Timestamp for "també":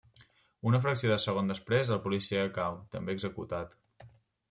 2.97-3.19